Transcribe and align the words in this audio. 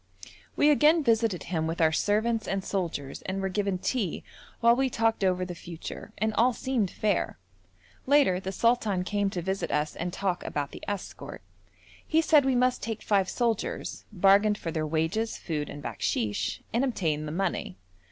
We 0.55 0.71
again 0.71 1.03
visited 1.03 1.43
him 1.43 1.67
with 1.67 1.79
our 1.79 1.91
servants 1.91 2.47
and 2.47 2.63
soldiers 2.65 3.21
and 3.27 3.39
were 3.39 3.49
given 3.49 3.77
tea 3.77 4.23
while 4.59 4.75
we 4.75 4.89
talked 4.89 5.23
over 5.23 5.45
the 5.45 5.53
future, 5.53 6.11
and 6.17 6.33
all 6.33 6.53
seemed 6.53 6.89
fair. 6.89 7.37
Later 8.07 8.39
the 8.39 8.51
sultan 8.51 9.03
came 9.03 9.29
to 9.29 9.43
visit 9.43 9.69
us 9.69 9.95
and 9.95 10.11
talk 10.11 10.43
about 10.43 10.71
the 10.71 10.81
escort. 10.87 11.43
He 12.07 12.19
said 12.19 12.45
we 12.45 12.55
must 12.55 12.81
take 12.81 13.03
five 13.03 13.29
soldiers, 13.29 14.03
bargained 14.11 14.57
for 14.57 14.71
their 14.71 14.87
wages, 14.87 15.37
food, 15.37 15.69
and 15.69 15.83
bakshish, 15.83 16.63
and 16.73 16.83
obtained 16.83 17.27
the 17.27 17.31
money. 17.31 17.77